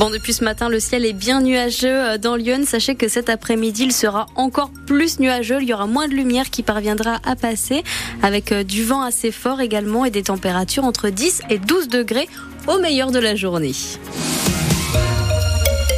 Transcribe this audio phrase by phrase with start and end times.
[0.00, 2.62] Bon, depuis ce matin, le ciel est bien nuageux euh, dans Lyon.
[2.64, 5.58] Sachez que cet après-midi, il sera encore plus nuageux.
[5.60, 7.84] Il y aura moins de lumière qui parviendra à passer
[8.22, 12.30] avec euh, du vent assez fort également et des températures entre 10 et 12 degrés
[12.66, 13.74] au meilleur de la journée.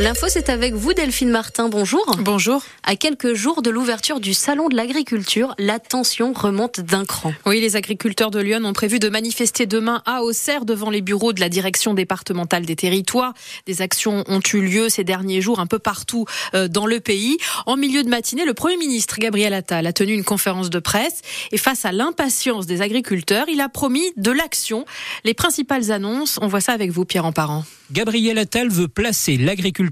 [0.03, 1.69] L'info, c'est avec vous, Delphine Martin.
[1.69, 2.05] Bonjour.
[2.19, 2.65] Bonjour.
[2.83, 7.33] À quelques jours de l'ouverture du Salon de l'agriculture, la tension remonte d'un cran.
[7.47, 11.33] Oui, les agriculteurs de Lyon ont prévu de manifester demain à Auxerre devant les bureaux
[11.33, 13.33] de la direction départementale des territoires.
[13.67, 17.39] Des actions ont eu lieu ces derniers jours un peu partout euh, dans le pays.
[17.67, 21.21] En milieu de matinée, le Premier ministre Gabriel Attal a tenu une conférence de presse
[21.53, 24.85] et face à l'impatience des agriculteurs, il a promis de l'action.
[25.23, 27.63] Les principales annonces, on voit ça avec vous, Pierre Emparent.
[27.93, 29.92] Gabriel Attal veut placer l'agriculture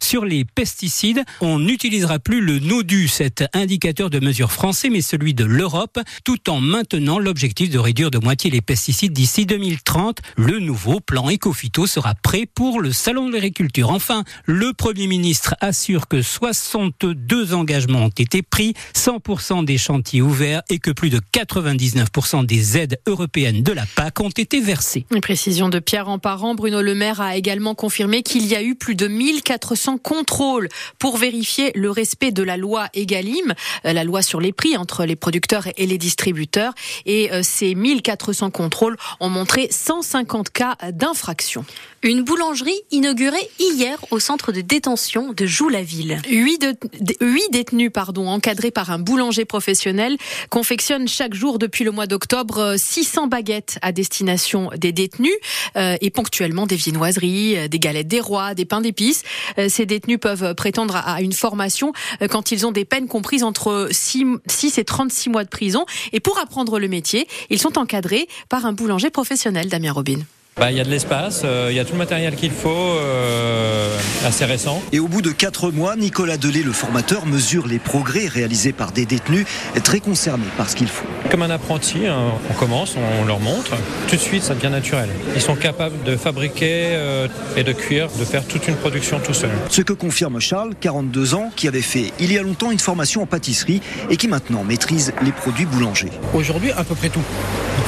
[0.00, 5.34] Sur les pesticides, on n'utilisera plus le NODU, cet indicateur de mesure français, mais celui
[5.34, 10.18] de l'Europe, tout en maintenant l'objectif de réduire de moitié les pesticides d'ici 2030.
[10.36, 13.90] Le nouveau plan Ecofito sera prêt pour le Salon de l'agriculture.
[13.90, 20.62] Enfin, le Premier ministre assure que 62 engagements ont été pris, 100% des chantiers ouverts
[20.68, 25.06] et que plus de 99% des aides européennes de la PAC ont été versées.
[25.10, 28.74] Une précision de Pierre Emparent, Bruno Le Maire a également confirmé qu'il y a eu
[28.74, 34.22] plus de 1400 contrôles pour vérifier le respect de la loi Egalim, euh, la loi
[34.22, 36.72] sur les prix entre les producteurs et les distributeurs.
[37.06, 41.64] Et euh, ces 1400 contrôles ont montré 150 cas d'infraction.
[42.02, 46.20] Une boulangerie inaugurée hier au centre de détention de Joux-la-Ville.
[46.28, 46.76] Huit, de,
[47.20, 50.16] huit détenus pardon, encadrés par un boulanger professionnel
[50.50, 55.34] confectionnent chaque jour depuis le mois d'octobre 600 baguettes à destination des détenus
[55.76, 59.22] euh, et ponctuellement des viennoiseries, des galettes des rois, des pains d'épices.
[59.58, 61.92] Euh, ces détenus peuvent prétendre à une formation
[62.22, 65.84] euh, quand ils ont des peines comprises entre 6, 6 et 36 mois de prison.
[66.12, 70.18] Et pour apprendre le métier, ils sont encadrés par un boulanger professionnel, Damien Robin.
[70.58, 72.68] Bah, il y a de l'espace, euh, il y a tout le matériel qu'il faut,
[72.70, 73.96] euh,
[74.26, 74.82] assez récent.
[74.90, 78.90] Et au bout de quatre mois, Nicolas Delay, le formateur, mesure les progrès réalisés par
[78.90, 79.46] des détenus
[79.84, 81.06] très concernés par ce qu'il faut.
[81.30, 83.76] Comme un apprenti, hein, on commence, on leur montre,
[84.08, 85.08] tout de suite ça devient naturel.
[85.36, 89.34] Ils sont capables de fabriquer euh, et de cuire, de faire toute une production tout
[89.34, 89.50] seul.
[89.70, 93.22] Ce que confirme Charles, 42 ans, qui avait fait il y a longtemps une formation
[93.22, 93.80] en pâtisserie
[94.10, 96.10] et qui maintenant maîtrise les produits boulangers.
[96.34, 97.22] Aujourd'hui, à peu près tout.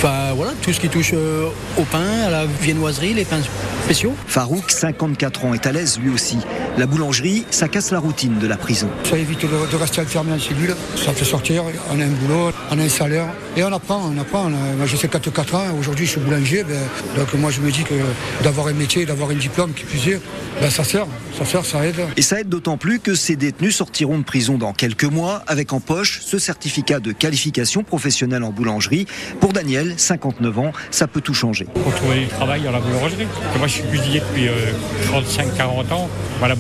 [0.03, 3.43] Enfin voilà, tout ce qui touche au pain, à la viennoiserie, les pains
[3.85, 4.15] spéciaux.
[4.27, 6.39] Farouk, 54 ans, est à l'aise lui aussi.
[6.79, 8.89] La boulangerie, ça casse la routine de la prison.
[9.05, 10.75] Ça évite de, de rester enfermé en cellule.
[10.97, 13.27] Ça fait sortir, on a un boulot, on a un salaire.
[13.57, 14.49] Et on apprend, on apprend.
[14.49, 16.65] Moi j'ai 4 ans, aujourd'hui je suis boulanger.
[16.65, 16.79] Ben,
[17.17, 17.95] donc moi je me dis que
[18.45, 20.21] d'avoir un métier, d'avoir un diplôme qui puisse dire,
[20.61, 22.01] ben, ça sert, ça sert, ça aide.
[22.17, 25.73] Et ça aide d'autant plus que ces détenus sortiront de prison dans quelques mois avec
[25.73, 29.07] en poche ce certificat de qualification professionnelle en boulangerie.
[29.41, 31.67] Pour Daniel, 59 ans, ça peut tout changer.
[31.75, 33.27] Pour trouver du travail dans la boulangerie.
[33.59, 34.73] Moi je suis cuisinier depuis euh,
[35.11, 36.09] 35-40 ans.
[36.39, 36.55] Moi, la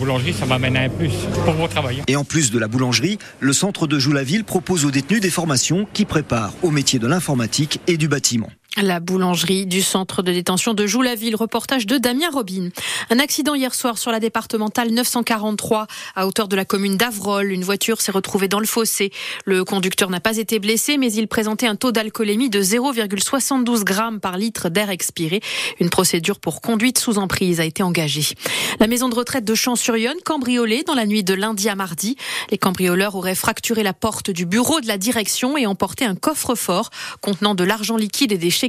[2.06, 5.86] Et en plus de la boulangerie, le centre de Joux-la-Ville propose aux détenus des formations
[5.92, 8.50] qui préparent au métier de l'informatique et du bâtiment.
[8.76, 12.68] La boulangerie du centre de détention de Joux-la-Ville, reportage de Damien Robin.
[13.10, 17.50] Un accident hier soir sur la départementale 943 à hauteur de la commune d'Avrol.
[17.50, 19.10] Une voiture s'est retrouvée dans le fossé.
[19.44, 24.20] Le conducteur n'a pas été blessé, mais il présentait un taux d'alcoolémie de 0,72 grammes
[24.20, 25.40] par litre d'air expiré.
[25.80, 28.34] Une procédure pour conduite sous emprise a été engagée.
[28.78, 32.16] La maison de retraite de Champs-sur-Yonne, cambriolée dans la nuit de lundi à mardi.
[32.52, 36.90] Les cambrioleurs auraient fracturé la porte du bureau de la direction et emporté un coffre-fort
[37.20, 38.59] contenant de l'argent liquide et des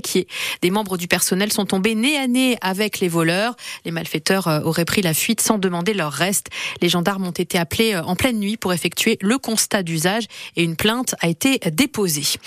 [0.61, 3.55] Des membres du personnel sont tombés nez à nez avec les voleurs.
[3.85, 6.47] Les malfaiteurs euh, auraient pris la fuite sans demander leur reste.
[6.81, 10.63] Les gendarmes ont été appelés euh, en pleine nuit pour effectuer le constat d'usage et
[10.63, 12.39] une plainte a été déposée.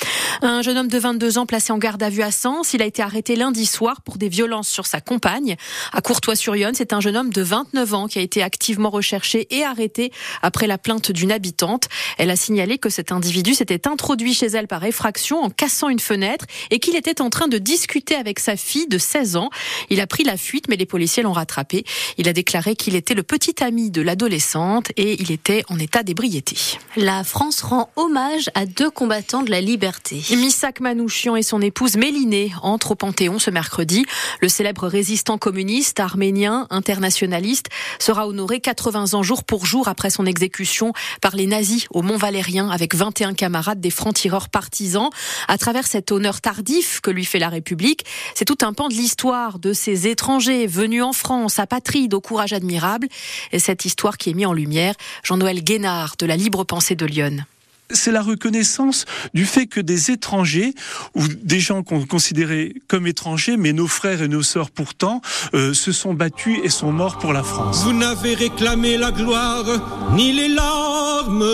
[0.42, 2.86] Un jeune homme de 22 ans placé en garde à vue à Sens, il a
[2.86, 5.56] été arrêté lundi soir pour des violences sur sa compagne.
[5.92, 9.64] À Courtois-sur-Yonne, c'est un jeune homme de 29 ans qui a été activement recherché et
[9.64, 10.12] arrêté
[10.42, 11.88] après la plainte d'une habitante.
[12.18, 16.00] Elle a signalé que cet individu s'était introduit chez elle par effraction en cassant une
[16.00, 19.50] fenêtre et qu'il était en train de discuter avec sa fille de 16 ans.
[19.90, 21.84] Il a pris la fuite, mais les policiers l'ont rattrapé.
[22.16, 26.04] Il a déclaré qu'il était le petit ami de l'adolescente et il était en état
[26.04, 26.56] d'ébriété.
[26.96, 30.22] La France rend hommage à deux combattants de la liberté.
[30.30, 34.06] Missak Manouchian et son épouse Mélinée entrent au Panthéon ce mercredi.
[34.40, 37.66] Le célèbre résistant communiste, arménien, internationaliste,
[37.98, 42.16] sera honoré 80 ans jour pour jour après son exécution par les nazis au Mont
[42.16, 45.10] Valérien avec 21 camarades des francs-tireurs partisans.
[45.48, 48.04] À travers cet honneur tardif que lui fait la République,
[48.34, 52.52] c'est tout un pan de l'histoire de ces étrangers venus en France, apatrides au courage
[52.52, 53.08] admirable.
[53.52, 57.06] Et cette histoire qui est mise en lumière, Jean-Noël Guénard de la Libre Pensée de
[57.06, 57.44] Lyon
[57.90, 59.04] c'est la reconnaissance
[59.34, 60.74] du fait que des étrangers
[61.14, 65.20] ou des gens qu'on considérait comme étrangers, mais nos frères et nos sœurs pourtant,
[65.52, 67.84] euh, se sont battus et sont morts pour la France.
[67.84, 69.66] Vous n'avez réclamé la gloire,
[70.14, 71.44] ni les larmes,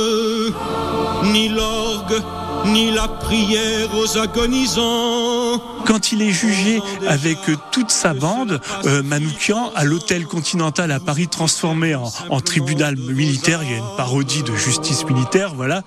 [1.25, 2.23] ni l'orgue
[2.67, 5.40] ni la prière aux agonisants.
[5.87, 7.39] Quand il est jugé avec
[7.73, 13.63] toute sa bande, euh, Manoukian, à l'hôtel Continental à Paris, transformé en, en, tribunal militaire,
[13.63, 15.83] il y a une parodie de justice militaire, voilà,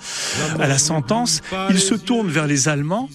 [0.59, 3.09] à la sentence, il se tourne vers les Allemands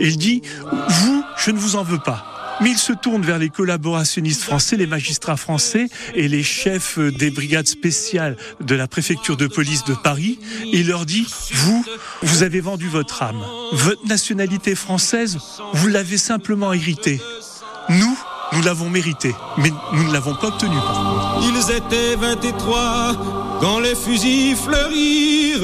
[0.00, 0.42] et il dit,
[0.88, 4.76] vous, je ne vous en veux pas mais il se tourne vers les collaborationnistes français,
[4.76, 9.94] les magistrats français et les chefs des brigades spéciales de la préfecture de police de
[9.94, 10.38] Paris
[10.72, 11.84] et leur dit, vous,
[12.22, 13.42] vous avez vendu votre âme.
[13.72, 15.38] Votre nationalité française,
[15.74, 17.20] vous l'avez simplement héritée.
[17.88, 18.18] Nous,
[18.52, 20.76] nous l'avons mérité, mais nous ne l'avons pas obtenu
[21.42, 25.60] Ils étaient 23 quand les fusils fleurirent.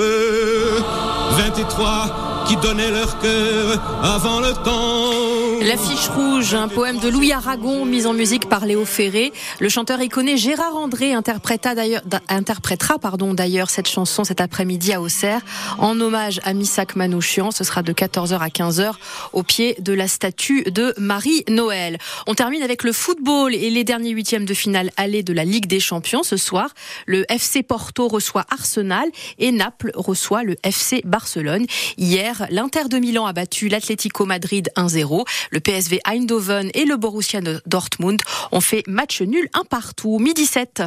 [1.32, 5.35] 23 qui donnaient leur cœur avant le temps.
[5.62, 9.32] L'affiche rouge, un poème de Louis Aragon mis en musique par Léo Ferré.
[9.58, 15.40] Le chanteur iconé Gérard André interprétera d'ailleurs cette chanson cet après-midi à Auxerre
[15.78, 17.50] en hommage à Missak Manouchian.
[17.50, 18.92] Ce sera de 14h à 15h
[19.32, 21.98] au pied de la statue de Marie-Noël.
[22.26, 25.66] On termine avec le football et les derniers huitièmes de finale aller de la Ligue
[25.66, 26.22] des Champions.
[26.22, 26.70] Ce soir,
[27.06, 29.08] le FC Porto reçoit Arsenal
[29.38, 31.66] et Naples reçoit le FC Barcelone.
[31.96, 35.24] Hier, l'Inter de Milan a battu l'Atlético Madrid 1-0.
[35.50, 38.22] Le PSV Eindhoven et le Borussia Dortmund
[38.52, 40.18] ont fait match nul un partout.
[40.18, 40.82] Midi 7.